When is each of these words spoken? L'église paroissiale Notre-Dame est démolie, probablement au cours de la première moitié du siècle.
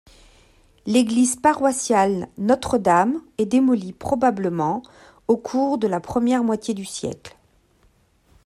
L'église 0.87 1.35
paroissiale 1.35 2.27
Notre-Dame 2.39 3.21
est 3.37 3.45
démolie, 3.45 3.93
probablement 3.93 4.81
au 5.27 5.37
cours 5.37 5.77
de 5.77 5.85
la 5.85 5.99
première 5.99 6.43
moitié 6.43 6.73
du 6.73 6.85
siècle. 6.85 7.37